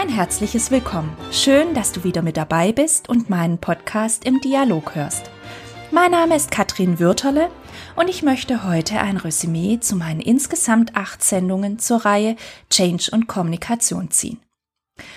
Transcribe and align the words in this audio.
Ein 0.00 0.10
herzliches 0.10 0.70
Willkommen. 0.70 1.10
Schön, 1.32 1.74
dass 1.74 1.90
du 1.90 2.04
wieder 2.04 2.22
mit 2.22 2.36
dabei 2.36 2.70
bist 2.70 3.08
und 3.08 3.28
meinen 3.30 3.58
Podcast 3.58 4.24
im 4.24 4.40
Dialog 4.40 4.94
hörst. 4.94 5.28
Mein 5.90 6.12
Name 6.12 6.36
ist 6.36 6.52
Katrin 6.52 7.00
Würterle 7.00 7.50
und 7.96 8.08
ich 8.08 8.22
möchte 8.22 8.62
heute 8.62 9.00
ein 9.00 9.16
Resümee 9.16 9.80
zu 9.80 9.96
meinen 9.96 10.20
insgesamt 10.20 10.94
acht 10.94 11.24
Sendungen 11.24 11.80
zur 11.80 12.04
Reihe 12.04 12.36
Change 12.70 13.10
und 13.10 13.26
Kommunikation 13.26 14.12
ziehen. 14.12 14.38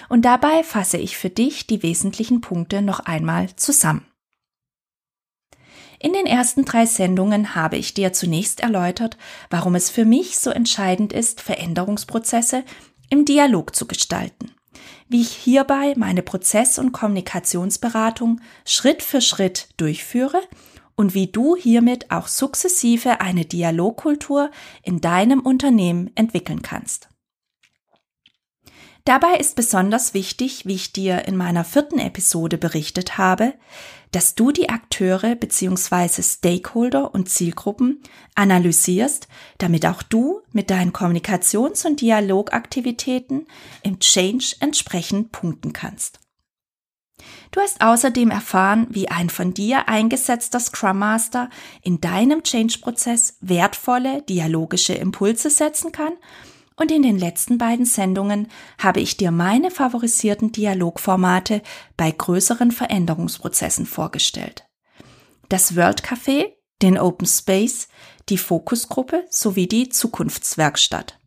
Und 0.09 0.23
dabei 0.23 0.63
fasse 0.63 0.97
ich 0.97 1.15
für 1.15 1.29
dich 1.29 1.67
die 1.67 1.83
wesentlichen 1.83 2.41
Punkte 2.41 2.81
noch 2.81 3.01
einmal 3.01 3.55
zusammen. 3.55 4.07
In 5.99 6.13
den 6.13 6.25
ersten 6.25 6.65
drei 6.65 6.87
Sendungen 6.87 7.53
habe 7.53 7.77
ich 7.77 7.93
dir 7.93 8.13
zunächst 8.13 8.61
erläutert, 8.61 9.19
warum 9.51 9.75
es 9.75 9.91
für 9.91 10.05
mich 10.05 10.39
so 10.39 10.49
entscheidend 10.49 11.13
ist, 11.13 11.39
Veränderungsprozesse 11.39 12.63
im 13.11 13.25
Dialog 13.25 13.75
zu 13.75 13.85
gestalten. 13.85 14.55
Wie 15.07 15.21
ich 15.21 15.31
hierbei 15.31 15.93
meine 15.97 16.21
Prozess- 16.21 16.79
und 16.79 16.91
Kommunikationsberatung 16.91 18.41
Schritt 18.65 19.03
für 19.03 19.21
Schritt 19.21 19.69
durchführe 19.77 20.41
und 20.95 21.13
wie 21.13 21.27
du 21.27 21.55
hiermit 21.55 22.11
auch 22.11 22.27
sukzessive 22.27 23.21
eine 23.21 23.45
Dialogkultur 23.45 24.51
in 24.83 25.01
deinem 25.01 25.39
Unternehmen 25.41 26.11
entwickeln 26.15 26.61
kannst. 26.61 27.09
Dabei 29.03 29.37
ist 29.37 29.55
besonders 29.55 30.13
wichtig, 30.13 30.67
wie 30.67 30.75
ich 30.75 30.93
dir 30.93 31.27
in 31.27 31.35
meiner 31.35 31.63
vierten 31.63 31.97
Episode 31.97 32.59
berichtet 32.59 33.17
habe, 33.17 33.53
dass 34.11 34.35
du 34.35 34.51
die 34.51 34.69
Akteure 34.69 35.35
bzw. 35.35 36.21
Stakeholder 36.21 37.13
und 37.13 37.29
Zielgruppen 37.29 38.01
analysierst, 38.35 39.27
damit 39.57 39.85
auch 39.85 40.03
du 40.03 40.41
mit 40.51 40.69
deinen 40.69 40.93
Kommunikations- 40.93 41.85
und 41.85 42.01
Dialogaktivitäten 42.01 43.47
im 43.83 43.99
Change 43.99 44.55
entsprechend 44.59 45.31
punkten 45.31 45.73
kannst. 45.73 46.19
Du 47.51 47.59
hast 47.59 47.81
außerdem 47.81 48.31
erfahren, 48.31 48.87
wie 48.89 49.09
ein 49.09 49.29
von 49.29 49.53
dir 49.53 49.87
eingesetzter 49.87 50.59
Scrum 50.59 50.99
Master 50.99 51.49
in 51.83 52.01
deinem 52.01 52.43
Change-Prozess 52.43 53.37
wertvolle 53.41 54.23
dialogische 54.23 54.93
Impulse 54.93 55.49
setzen 55.49 55.91
kann 55.91 56.13
und 56.81 56.89
in 56.89 57.03
den 57.03 57.19
letzten 57.19 57.59
beiden 57.59 57.85
Sendungen 57.85 58.47
habe 58.79 59.01
ich 59.01 59.15
dir 59.15 59.29
meine 59.29 59.69
favorisierten 59.69 60.51
Dialogformate 60.51 61.61
bei 61.95 62.09
größeren 62.09 62.71
Veränderungsprozessen 62.71 63.85
vorgestellt. 63.85 64.65
Das 65.47 65.75
World 65.75 66.03
Café, 66.03 66.53
den 66.81 66.97
Open 66.97 67.27
Space, 67.27 67.87
die 68.29 68.39
Fokusgruppe 68.39 69.25
sowie 69.29 69.67
die 69.67 69.89
Zukunftswerkstatt. 69.89 71.19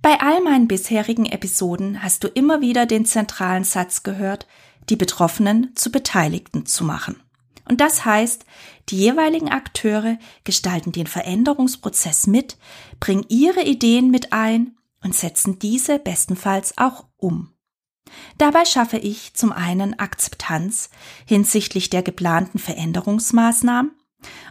Bei 0.00 0.20
all 0.20 0.40
meinen 0.40 0.66
bisherigen 0.66 1.26
Episoden 1.26 2.02
hast 2.02 2.24
du 2.24 2.28
immer 2.28 2.60
wieder 2.60 2.86
den 2.86 3.06
zentralen 3.06 3.62
Satz 3.62 4.02
gehört, 4.02 4.48
die 4.88 4.96
Betroffenen 4.96 5.76
zu 5.76 5.92
Beteiligten 5.92 6.66
zu 6.66 6.82
machen. 6.82 7.21
Und 7.68 7.80
das 7.80 8.04
heißt, 8.04 8.44
die 8.88 8.96
jeweiligen 8.96 9.50
Akteure 9.50 10.18
gestalten 10.44 10.92
den 10.92 11.06
Veränderungsprozess 11.06 12.26
mit, 12.26 12.56
bringen 13.00 13.24
ihre 13.28 13.62
Ideen 13.62 14.10
mit 14.10 14.32
ein 14.32 14.76
und 15.02 15.14
setzen 15.14 15.58
diese 15.58 15.98
bestenfalls 15.98 16.76
auch 16.78 17.06
um. 17.16 17.52
Dabei 18.38 18.64
schaffe 18.64 18.98
ich 18.98 19.34
zum 19.34 19.52
einen 19.52 19.98
Akzeptanz 19.98 20.90
hinsichtlich 21.26 21.90
der 21.90 22.02
geplanten 22.02 22.58
Veränderungsmaßnahmen 22.58 23.92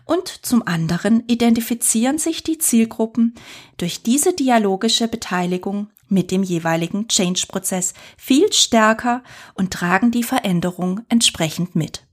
und 0.05 0.45
zum 0.45 0.67
anderen 0.67 1.23
identifizieren 1.27 2.17
sich 2.17 2.43
die 2.43 2.57
Zielgruppen 2.57 3.35
durch 3.77 4.03
diese 4.03 4.33
dialogische 4.33 5.07
Beteiligung 5.07 5.89
mit 6.07 6.31
dem 6.31 6.43
jeweiligen 6.43 7.07
Change-Prozess 7.07 7.93
viel 8.17 8.51
stärker 8.51 9.23
und 9.53 9.71
tragen 9.71 10.11
die 10.11 10.23
Veränderung 10.23 11.01
entsprechend 11.07 11.75
mit. 11.75 12.05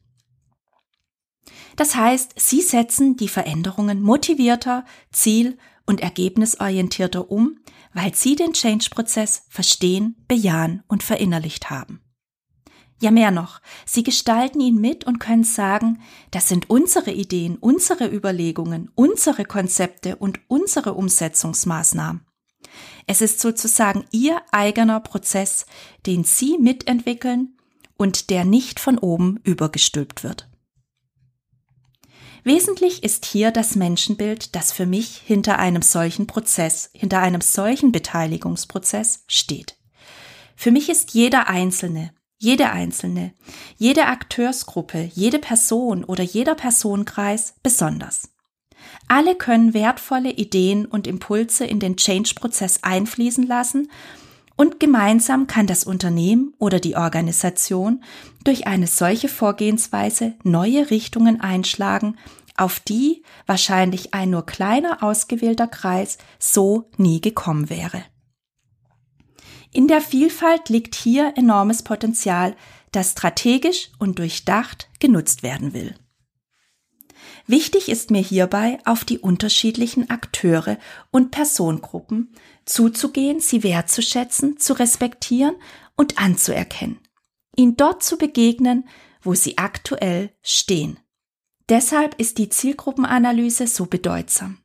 Das 1.79 1.95
heißt, 1.95 2.33
sie 2.37 2.61
setzen 2.61 3.17
die 3.17 3.29
Veränderungen 3.29 4.03
motivierter, 4.03 4.85
ziel- 5.13 5.57
und 5.87 6.01
ergebnisorientierter 6.01 7.31
um, 7.31 7.61
weil 7.95 8.17
sie 8.17 8.35
den 8.35 8.53
Change-Prozess 8.53 9.45
verstehen, 9.49 10.17
bejahen 10.27 10.83
und 10.89 11.05
verinnerlicht 11.05 11.71
haben. 11.71 12.01
Ja, 13.01 13.13
mehr 13.13 13.31
noch, 13.31 13.61
sie 13.87 14.03
gestalten 14.03 14.61
ihn 14.61 14.81
mit 14.81 15.05
und 15.05 15.21
können 15.21 15.45
sagen, 15.45 16.01
das 16.33 16.49
sind 16.49 16.69
unsere 16.69 17.13
Ideen, 17.13 17.57
unsere 17.57 18.09
Überlegungen, 18.13 18.91
unsere 18.97 19.45
Konzepte 19.45 20.17
und 20.17 20.41
unsere 20.49 20.95
Umsetzungsmaßnahmen. 20.95 22.27
Es 23.07 23.21
ist 23.21 23.39
sozusagen 23.39 24.05
ihr 24.11 24.43
eigener 24.51 24.99
Prozess, 24.99 25.65
den 26.07 26.25
sie 26.25 26.59
mitentwickeln 26.59 27.57
und 27.97 28.31
der 28.31 28.45
nicht 28.45 28.81
von 28.81 28.99
oben 28.99 29.39
übergestülpt 29.45 30.25
wird. 30.25 30.49
Wesentlich 32.45 33.03
ist 33.03 33.25
hier 33.25 33.51
das 33.51 33.77
Menschenbild, 33.77 34.55
das 34.55 34.73
für 34.73 34.87
mich 34.87 35.23
hinter 35.25 35.59
einem 35.59 35.83
solchen 35.83 36.27
Prozess, 36.27 36.91
hinter 36.93 37.21
einem 37.21 37.41
solchen 37.41 37.93
Beteiligungsprozess 37.93 39.25
steht. 39.27 39.77
Für 40.57 40.71
mich 40.71 40.89
ist 40.89 41.15
jeder 41.15 41.49
Einzelne, 41.49 42.13
jede 42.37 42.71
Einzelne, 42.71 43.33
jede 43.77 44.07
Akteursgruppe, 44.07 45.11
jede 45.15 45.39
Person 45.39 46.05
oder 46.05 46.23
jeder 46.23 46.55
Personenkreis 46.55 47.55
besonders. 47.63 48.31
Alle 49.09 49.35
können 49.35 49.75
wertvolle 49.75 50.31
Ideen 50.31 50.87
und 50.87 51.07
Impulse 51.07 51.65
in 51.65 51.81
den 51.81 51.97
Change-Prozess 51.97 52.81
einfließen 52.83 53.47
lassen 53.47 53.91
und 54.57 54.81
gemeinsam 54.81 55.47
kann 55.47 55.67
das 55.67 55.85
Unternehmen 55.85 56.55
oder 56.59 56.81
die 56.81 56.97
Organisation 56.97 58.03
durch 58.49 58.67
eine 58.67 58.87
solche 58.87 59.29
Vorgehensweise 59.29 60.33
neue 60.43 60.91
Richtungen 60.91 61.39
einschlagen, 61.39 62.17
auf 62.57 62.81
die 62.81 63.23
wahrscheinlich 63.45 64.15
ein 64.15 64.31
nur 64.31 64.47
kleiner 64.47 65.03
ausgewählter 65.03 65.67
Kreis 65.67 66.17
so 66.39 66.89
nie 66.97 67.21
gekommen 67.21 67.69
wäre. 67.69 68.03
In 69.71 69.87
der 69.87 70.01
Vielfalt 70.01 70.71
liegt 70.71 70.95
hier 70.95 71.35
enormes 71.37 71.83
Potenzial, 71.83 72.57
das 72.91 73.11
strategisch 73.13 73.91
und 73.99 74.19
durchdacht 74.19 74.89
genutzt 74.99 75.43
werden 75.43 75.75
will. 75.75 75.95
Wichtig 77.47 77.91
ist 77.91 78.11
mir 78.11 78.23
hierbei, 78.23 78.79
auf 78.87 79.05
die 79.05 79.19
unterschiedlichen 79.19 80.09
Akteure 80.09 80.79
und 81.11 81.33
Personengruppen 81.33 82.33
zuzugehen, 82.65 83.41
sie 83.41 83.63
wertzuschätzen, 83.63 84.59
zu 84.59 84.73
respektieren 84.73 85.55
und 85.97 86.19
anzuerkennen, 86.19 86.99
ihnen 87.59 87.77
dort 87.77 88.03
zu 88.03 88.17
begegnen, 88.17 88.89
wo 89.23 89.35
sie 89.35 89.59
aktuell 89.59 90.31
stehen. 90.43 90.99
Deshalb 91.69 92.19
ist 92.19 92.39
die 92.39 92.49
Zielgruppenanalyse 92.49 93.67
so 93.67 93.87
bedeutsam. 93.87 94.59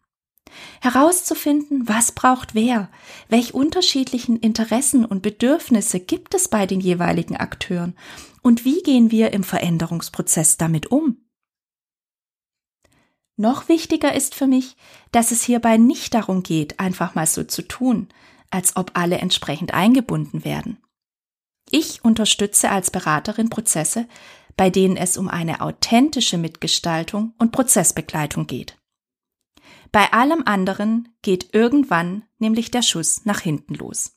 Herauszufinden, 0.82 1.88
was 1.88 2.12
braucht 2.12 2.54
wer, 2.54 2.90
welche 3.28 3.54
unterschiedlichen 3.54 4.38
Interessen 4.38 5.04
und 5.04 5.22
Bedürfnisse 5.22 6.00
gibt 6.00 6.36
es 6.36 6.48
bei 6.48 6.68
den 6.68 6.80
jeweiligen 6.80 7.36
Akteuren 7.36 7.96
und 8.42 8.64
wie 8.64 8.84
gehen 8.84 9.10
wir 9.10 9.34
im 9.34 9.44
Veränderungsprozess 9.44 10.58
damit 10.58 10.92
um. 10.92 11.18
Noch 13.36 13.68
wichtiger 13.68 14.14
ist 14.14 14.36
für 14.36 14.46
mich, 14.46 14.76
dass 15.12 15.32
es 15.32 15.42
hierbei 15.42 15.78
nicht 15.78 16.14
darum 16.14 16.44
geht, 16.44 16.80
einfach 16.80 17.16
mal 17.16 17.26
so 17.26 17.44
zu 17.44 17.64
tun, 17.64 18.10
als 18.52 18.76
ob 18.76 18.92
alle 18.94 19.18
entsprechend 19.18 19.74
eingebunden 19.74 20.46
werden. 20.46 20.83
Ich 21.70 22.04
unterstütze 22.04 22.70
als 22.70 22.92
Beraterin 22.92 23.50
Prozesse, 23.50 24.08
bei 24.58 24.70
denen 24.70 24.98
es 24.98 25.18
um 25.18 25.28
eine 25.28 25.62
authentische 25.62 26.38
Mitgestaltung 26.38 27.34
und 27.40 27.52
Prozessbegleitung 27.52 28.48
geht. 28.48 28.78
Bei 29.92 30.12
allem 30.12 30.44
anderen 30.46 31.10
geht 31.22 31.54
irgendwann 31.54 32.24
nämlich 32.40 32.72
der 32.72 32.82
Schuss 32.82 33.26
nach 33.26 33.40
hinten 33.40 33.76
los. 33.76 34.16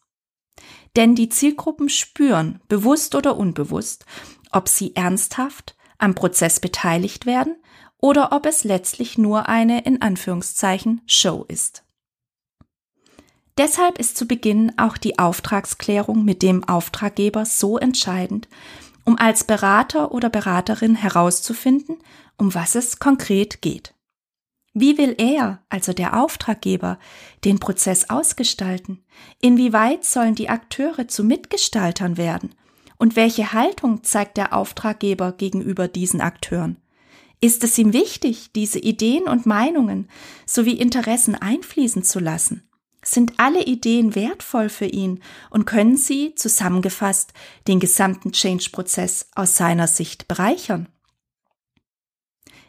Denn 0.97 1.15
die 1.15 1.29
Zielgruppen 1.29 1.89
spüren, 1.89 2.61
bewusst 2.69 3.15
oder 3.15 3.37
unbewusst, 3.37 4.07
ob 4.51 4.69
sie 4.69 4.97
ernsthaft 4.97 5.77
am 5.99 6.15
Prozess 6.15 6.61
beteiligt 6.61 7.27
werden 7.27 7.57
oder 7.99 8.33
ob 8.33 8.47
es 8.47 8.65
letztlich 8.65 9.19
nur 9.19 9.49
eine 9.49 9.85
in 9.85 10.03
Anführungszeichen 10.03 11.03
Show 11.07 11.45
ist. 11.49 11.86
Deshalb 13.59 13.99
ist 13.99 14.19
zu 14.19 14.27
Beginn 14.27 14.73
auch 14.77 14.99
die 14.99 15.19
Auftragsklärung 15.19 16.25
mit 16.25 16.43
dem 16.43 16.65
Auftraggeber 16.65 17.47
so 17.47 17.79
entscheidend, 17.79 18.49
um 19.05 19.19
als 19.19 19.45
Berater 19.45 20.13
oder 20.13 20.29
Beraterin 20.29 20.95
herauszufinden, 20.95 21.97
um 22.37 22.55
was 22.55 22.75
es 22.75 22.99
konkret 22.99 23.63
geht. 23.63 23.95
Wie 24.75 24.99
will 24.99 25.15
er, 25.17 25.63
also 25.71 25.95
der 25.95 26.23
Auftraggeber, 26.23 26.99
den 27.45 27.59
Prozess 27.59 28.11
ausgestalten? 28.11 29.03
Inwieweit 29.41 30.05
sollen 30.05 30.35
die 30.35 30.51
Akteure 30.51 31.09
zu 31.09 31.25
Mitgestaltern 31.25 32.19
werden? 32.19 32.55
Und 32.99 33.17
welche 33.17 33.55
Haltung 33.55 34.05
zeigt 34.05 34.37
der 34.37 34.53
Auftraggeber 34.53 35.33
gegenüber 35.33 35.89
diesen 35.89 36.21
Akteuren? 36.21 36.77
Ist 37.41 37.65
es 37.65 37.79
ihm 37.79 37.95
wichtig, 37.95 38.53
diese 38.55 38.79
Ideen 38.79 39.29
und 39.29 39.47
Meinungen 39.47 40.09
sowie 40.45 40.73
Interessen 40.73 41.35
einfließen 41.35 42.03
zu 42.03 42.19
lassen? 42.19 42.66
Sind 43.09 43.35
alle 43.39 43.65
Ideen 43.65 44.17
wertvoll 44.17 44.69
für 44.69 44.87
ihn 44.87 45.23
und 45.51 45.65
können 45.65 45.97
sie, 45.97 46.35
zusammengefasst, 46.35 47.33
den 47.69 47.79
gesamten 47.79 48.33
Change-Prozess 48.33 49.29
aus 49.37 49.55
seiner 49.55 49.87
Sicht 49.87 50.27
bereichern? 50.27 50.89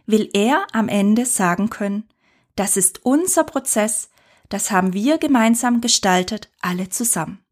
Will 0.06 0.30
er 0.34 0.68
am 0.74 0.89
Ende 0.89 1.25
sagen 1.25 1.72
können, 1.72 2.07
das 2.56 2.78
ist 2.78 3.04
unser 3.04 3.45
Prozess, 3.45 4.12
das 4.50 4.69
haben 4.69 4.94
wir 4.94 5.18
gemeinsam 5.18 5.81
gestaltet, 5.81 6.51
alle 6.62 6.89
zusammen. 6.89 7.44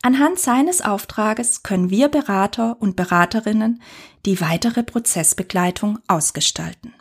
Anhand 0.00 0.38
seines 0.38 0.80
Auftrages 0.80 1.62
können 1.62 1.90
wir 1.90 2.08
Berater 2.08 2.80
und 2.80 2.96
Beraterinnen 2.96 3.82
die 4.24 4.40
weitere 4.40 4.82
Prozessbegleitung 4.82 5.98
ausgestalten. 6.08 6.94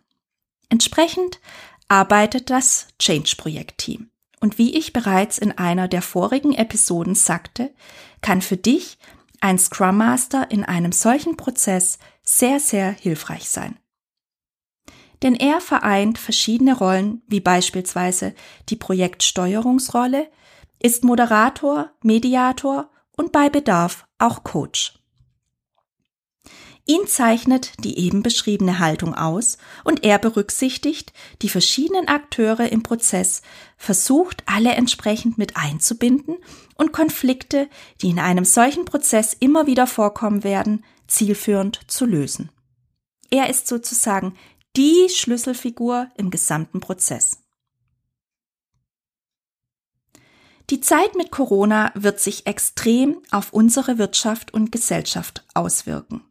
Entsprechend 0.67 1.39
arbeitet 1.89 2.49
das 2.49 2.87
Change-Projekt-Team. 2.99 4.09
Und 4.39 4.57
wie 4.57 4.77
ich 4.77 4.93
bereits 4.93 5.37
in 5.37 5.57
einer 5.57 5.89
der 5.89 6.01
vorigen 6.01 6.53
Episoden 6.53 7.15
sagte, 7.15 7.73
kann 8.21 8.41
für 8.41 8.55
dich 8.55 8.97
ein 9.41 9.59
Scrum 9.59 9.97
Master 9.97 10.49
in 10.51 10.63
einem 10.63 10.93
solchen 10.93 11.35
Prozess 11.35 11.99
sehr, 12.23 12.59
sehr 12.59 12.91
hilfreich 12.91 13.49
sein. 13.49 13.77
Denn 15.21 15.35
er 15.35 15.59
vereint 15.59 16.17
verschiedene 16.17 16.77
Rollen, 16.77 17.21
wie 17.27 17.41
beispielsweise 17.41 18.33
die 18.69 18.77
Projektsteuerungsrolle, 18.77 20.29
ist 20.81 21.03
Moderator, 21.03 21.91
Mediator 22.01 22.89
und 23.17 23.33
bei 23.33 23.49
Bedarf 23.49 24.05
auch 24.17 24.45
Coach. 24.45 24.98
Ihn 26.89 27.05
zeichnet 27.05 27.73
die 27.83 27.99
eben 27.99 28.23
beschriebene 28.23 28.79
Haltung 28.79 29.13
aus 29.13 29.59
und 29.83 30.03
er 30.03 30.17
berücksichtigt 30.17 31.13
die 31.43 31.49
verschiedenen 31.49 32.07
Akteure 32.07 32.71
im 32.71 32.81
Prozess, 32.81 33.43
versucht 33.77 34.41
alle 34.47 34.71
entsprechend 34.71 35.37
mit 35.37 35.55
einzubinden 35.55 36.37
und 36.77 36.91
Konflikte, 36.91 37.69
die 38.01 38.09
in 38.09 38.17
einem 38.17 38.43
solchen 38.43 38.85
Prozess 38.85 39.37
immer 39.39 39.67
wieder 39.67 39.85
vorkommen 39.85 40.43
werden, 40.43 40.83
zielführend 41.05 41.79
zu 41.85 42.07
lösen. 42.07 42.49
Er 43.29 43.51
ist 43.51 43.67
sozusagen 43.67 44.35
die 44.75 45.09
Schlüsselfigur 45.15 46.09
im 46.17 46.31
gesamten 46.31 46.79
Prozess. 46.79 47.37
Die 50.71 50.81
Zeit 50.81 51.13
mit 51.13 51.29
Corona 51.29 51.91
wird 51.93 52.19
sich 52.19 52.47
extrem 52.47 53.21
auf 53.29 53.53
unsere 53.53 53.99
Wirtschaft 53.99 54.51
und 54.55 54.71
Gesellschaft 54.71 55.45
auswirken. 55.53 56.23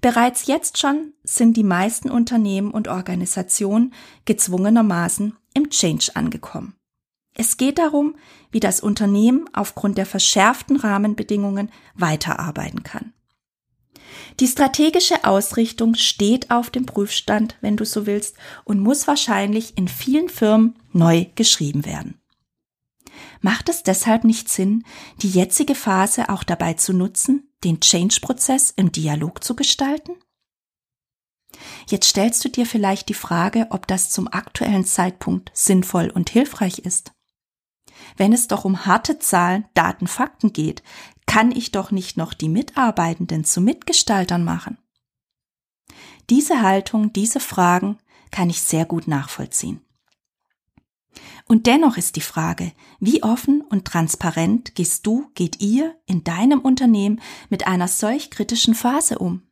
Bereits 0.00 0.46
jetzt 0.46 0.78
schon 0.78 1.12
sind 1.24 1.56
die 1.56 1.64
meisten 1.64 2.10
Unternehmen 2.10 2.70
und 2.70 2.88
Organisationen 2.88 3.92
gezwungenermaßen 4.24 5.36
im 5.54 5.70
Change 5.70 6.10
angekommen. 6.14 6.74
Es 7.34 7.56
geht 7.56 7.78
darum, 7.78 8.16
wie 8.50 8.60
das 8.60 8.80
Unternehmen 8.80 9.48
aufgrund 9.52 9.98
der 9.98 10.06
verschärften 10.06 10.76
Rahmenbedingungen 10.76 11.70
weiterarbeiten 11.94 12.82
kann. 12.82 13.12
Die 14.40 14.46
strategische 14.46 15.24
Ausrichtung 15.24 15.94
steht 15.94 16.50
auf 16.50 16.70
dem 16.70 16.86
Prüfstand, 16.86 17.56
wenn 17.60 17.76
du 17.76 17.84
so 17.84 18.06
willst, 18.06 18.36
und 18.64 18.80
muss 18.80 19.06
wahrscheinlich 19.06 19.76
in 19.76 19.88
vielen 19.88 20.28
Firmen 20.28 20.76
neu 20.92 21.26
geschrieben 21.34 21.84
werden. 21.84 22.20
Macht 23.40 23.68
es 23.68 23.82
deshalb 23.82 24.24
nicht 24.24 24.48
Sinn, 24.48 24.84
die 25.22 25.30
jetzige 25.30 25.74
Phase 25.74 26.28
auch 26.28 26.44
dabei 26.44 26.74
zu 26.74 26.92
nutzen, 26.92 27.47
den 27.64 27.80
Change-Prozess 27.80 28.72
im 28.76 28.92
Dialog 28.92 29.42
zu 29.42 29.56
gestalten? 29.56 30.12
Jetzt 31.88 32.08
stellst 32.08 32.44
du 32.44 32.48
dir 32.48 32.66
vielleicht 32.66 33.08
die 33.08 33.14
Frage, 33.14 33.66
ob 33.70 33.86
das 33.86 34.10
zum 34.10 34.28
aktuellen 34.28 34.84
Zeitpunkt 34.84 35.50
sinnvoll 35.54 36.10
und 36.10 36.30
hilfreich 36.30 36.80
ist. 36.80 37.12
Wenn 38.16 38.32
es 38.32 38.48
doch 38.48 38.64
um 38.64 38.86
harte 38.86 39.18
Zahlen, 39.18 39.66
Daten, 39.74 40.06
Fakten 40.06 40.52
geht, 40.52 40.82
kann 41.26 41.50
ich 41.50 41.72
doch 41.72 41.90
nicht 41.90 42.16
noch 42.16 42.34
die 42.34 42.48
Mitarbeitenden 42.48 43.44
zu 43.44 43.60
Mitgestaltern 43.60 44.44
machen. 44.44 44.78
Diese 46.30 46.62
Haltung, 46.62 47.12
diese 47.12 47.40
Fragen 47.40 47.98
kann 48.30 48.50
ich 48.50 48.60
sehr 48.60 48.84
gut 48.84 49.08
nachvollziehen. 49.08 49.80
Und 51.48 51.66
dennoch 51.66 51.96
ist 51.96 52.16
die 52.16 52.20
Frage, 52.20 52.72
wie 53.00 53.22
offen 53.22 53.62
und 53.62 53.86
transparent 53.86 54.74
gehst 54.74 55.06
du, 55.06 55.30
geht 55.34 55.62
ihr 55.62 55.96
in 56.04 56.22
deinem 56.22 56.60
Unternehmen 56.60 57.22
mit 57.48 57.66
einer 57.66 57.88
solch 57.88 58.30
kritischen 58.30 58.74
Phase 58.74 59.18
um? 59.18 59.42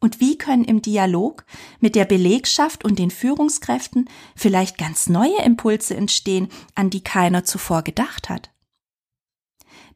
Und 0.00 0.18
wie 0.18 0.38
können 0.38 0.64
im 0.64 0.80
Dialog 0.80 1.44
mit 1.78 1.94
der 1.94 2.06
Belegschaft 2.06 2.84
und 2.84 2.98
den 2.98 3.10
Führungskräften 3.10 4.08
vielleicht 4.34 4.78
ganz 4.78 5.08
neue 5.08 5.38
Impulse 5.42 5.94
entstehen, 5.94 6.48
an 6.74 6.88
die 6.88 7.02
keiner 7.02 7.44
zuvor 7.44 7.82
gedacht 7.82 8.30
hat? 8.30 8.50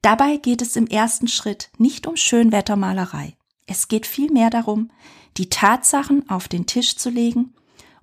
Dabei 0.02 0.36
geht 0.36 0.62
es 0.62 0.76
im 0.76 0.86
ersten 0.86 1.28
Schritt 1.28 1.70
nicht 1.78 2.06
um 2.06 2.16
Schönwettermalerei. 2.16 3.36
Es 3.66 3.88
geht 3.88 4.06
vielmehr 4.06 4.50
darum, 4.50 4.90
die 5.36 5.48
Tatsachen 5.48 6.28
auf 6.28 6.48
den 6.48 6.66
Tisch 6.66 6.96
zu 6.96 7.08
legen 7.08 7.54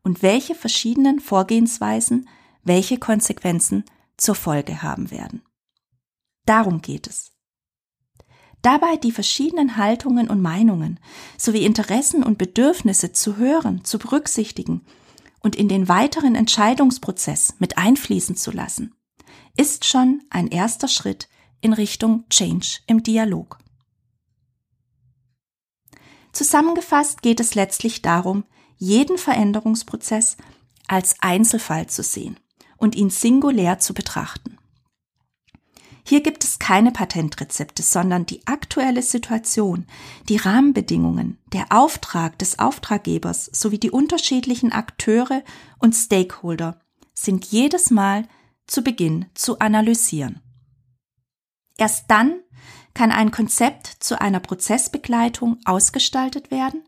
und 0.03 0.23
welche 0.23 0.55
verschiedenen 0.55 1.19
Vorgehensweisen 1.19 2.27
welche 2.67 2.97
Konsequenzen 2.97 3.85
zur 4.17 4.35
Folge 4.35 4.81
haben 4.81 5.11
werden. 5.11 5.41
Darum 6.45 6.81
geht 6.81 7.07
es. 7.07 7.31
Dabei 8.61 8.97
die 8.97 9.11
verschiedenen 9.11 9.77
Haltungen 9.77 10.29
und 10.29 10.41
Meinungen 10.41 10.99
sowie 11.37 11.63
Interessen 11.63 12.23
und 12.23 12.37
Bedürfnisse 12.37 13.11
zu 13.11 13.37
hören, 13.37 13.83
zu 13.83 13.99
berücksichtigen 13.99 14.85
und 15.41 15.55
in 15.55 15.69
den 15.69 15.87
weiteren 15.87 16.35
Entscheidungsprozess 16.35 17.55
mit 17.59 17.77
einfließen 17.77 18.35
zu 18.35 18.51
lassen, 18.51 18.95
ist 19.55 19.85
schon 19.85 20.23
ein 20.29 20.47
erster 20.47 20.87
Schritt 20.87 21.29
in 21.61 21.73
Richtung 21.73 22.27
Change 22.29 22.79
im 22.87 23.03
Dialog. 23.03 23.59
Zusammengefasst 26.31 27.21
geht 27.21 27.39
es 27.39 27.55
letztlich 27.55 28.01
darum, 28.01 28.43
jeden 28.77 29.17
Veränderungsprozess 29.17 30.37
als 30.87 31.15
Einzelfall 31.19 31.87
zu 31.87 32.03
sehen 32.03 32.39
und 32.77 32.95
ihn 32.95 33.09
singulär 33.09 33.79
zu 33.79 33.93
betrachten. 33.93 34.57
Hier 36.09 36.21
gibt 36.21 36.45
es 36.45 36.57
keine 36.57 36.91
Patentrezepte, 36.91 37.83
sondern 37.83 38.25
die 38.25 38.47
aktuelle 38.47 39.01
Situation, 39.01 39.85
die 40.29 40.37
Rahmenbedingungen, 40.37 41.37
der 41.51 41.65
Auftrag 41.69 42.39
des 42.39 42.59
Auftraggebers 42.59 43.49
sowie 43.51 43.77
die 43.77 43.91
unterschiedlichen 43.91 44.71
Akteure 44.71 45.43
und 45.79 45.93
Stakeholder 45.93 46.79
sind 47.13 47.43
jedes 47.45 47.91
Mal 47.91 48.23
zu 48.67 48.83
Beginn 48.83 49.25
zu 49.33 49.59
analysieren. 49.59 50.41
Erst 51.77 52.05
dann 52.09 52.39
kann 52.93 53.11
ein 53.11 53.31
Konzept 53.31 53.87
zu 53.99 54.19
einer 54.21 54.39
Prozessbegleitung 54.39 55.59
ausgestaltet 55.65 56.51
werden, 56.51 56.83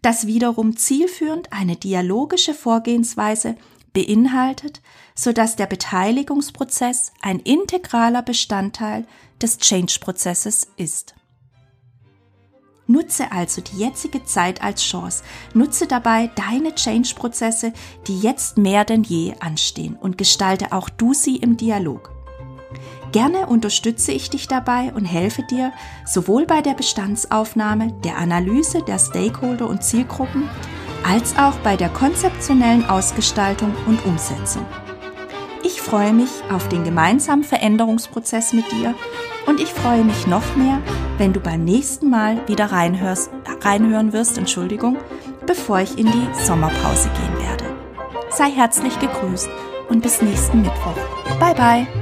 das 0.00 0.26
wiederum 0.26 0.76
zielführend 0.78 1.52
eine 1.52 1.76
dialogische 1.76 2.54
Vorgehensweise 2.54 3.56
beinhaltet, 3.92 4.80
so 5.14 5.32
dass 5.32 5.56
der 5.56 5.66
Beteiligungsprozess 5.66 7.12
ein 7.20 7.38
integraler 7.38 8.22
Bestandteil 8.22 9.06
des 9.40 9.58
Change-Prozesses 9.58 10.68
ist. 10.76 11.14
Nutze 12.86 13.30
also 13.32 13.62
die 13.62 13.78
jetzige 13.78 14.24
Zeit 14.24 14.62
als 14.62 14.82
Chance. 14.82 15.22
Nutze 15.54 15.86
dabei 15.86 16.30
deine 16.34 16.74
Change-Prozesse, 16.74 17.72
die 18.06 18.20
jetzt 18.20 18.58
mehr 18.58 18.84
denn 18.84 19.02
je 19.02 19.34
anstehen 19.40 19.96
und 19.96 20.18
gestalte 20.18 20.72
auch 20.72 20.88
du 20.88 21.14
sie 21.14 21.36
im 21.36 21.56
Dialog. 21.56 22.10
Gerne 23.12 23.46
unterstütze 23.46 24.12
ich 24.12 24.30
dich 24.30 24.48
dabei 24.48 24.92
und 24.94 25.04
helfe 25.04 25.42
dir 25.42 25.72
sowohl 26.06 26.46
bei 26.46 26.62
der 26.62 26.72
Bestandsaufnahme, 26.72 27.92
der 28.04 28.16
Analyse 28.16 28.82
der 28.82 28.98
Stakeholder 28.98 29.68
und 29.68 29.84
Zielgruppen, 29.84 30.48
als 31.06 31.36
auch 31.38 31.54
bei 31.64 31.76
der 31.76 31.88
konzeptionellen 31.88 32.88
Ausgestaltung 32.88 33.74
und 33.86 34.04
Umsetzung. 34.04 34.66
Ich 35.64 35.80
freue 35.80 36.12
mich 36.12 36.30
auf 36.50 36.68
den 36.68 36.84
gemeinsamen 36.84 37.44
Veränderungsprozess 37.44 38.52
mit 38.52 38.70
dir 38.72 38.94
und 39.46 39.60
ich 39.60 39.72
freue 39.72 40.04
mich 40.04 40.26
noch 40.26 40.56
mehr, 40.56 40.80
wenn 41.18 41.32
du 41.32 41.40
beim 41.40 41.64
nächsten 41.64 42.10
Mal 42.10 42.46
wieder 42.48 42.72
reinhörst, 42.72 43.30
reinhören 43.60 44.12
wirst, 44.12 44.38
Entschuldigung, 44.38 44.96
bevor 45.46 45.80
ich 45.80 45.98
in 45.98 46.06
die 46.06 46.44
Sommerpause 46.44 47.10
gehen 47.10 47.48
werde. 47.48 47.64
Sei 48.30 48.50
herzlich 48.50 48.98
gegrüßt 48.98 49.50
und 49.88 50.02
bis 50.02 50.22
nächsten 50.22 50.62
Mittwoch. 50.62 50.96
Bye 51.38 51.54
bye! 51.54 52.01